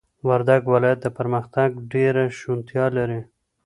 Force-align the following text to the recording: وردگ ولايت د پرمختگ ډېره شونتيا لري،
وردگ 0.27 0.61
ولايت 0.73 0.99
د 1.03 1.07
پرمختگ 1.17 1.69
ډېره 1.93 2.23
شونتيا 2.39 2.85
لري، 2.97 3.21